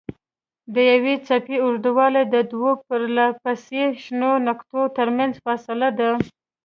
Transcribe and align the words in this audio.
د 0.73 0.75
یوې 0.91 1.15
څپې 1.27 1.57
اوږدوالی 1.65 2.23
د 2.33 2.35
دوو 2.51 2.71
پرلهپسې 2.87 3.83
شنو 4.03 4.31
نقطو 4.47 4.81
ترمنځ 4.97 5.33
فاصله 5.45 5.89
ده. 5.99 6.09